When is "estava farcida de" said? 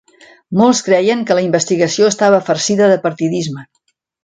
2.15-2.99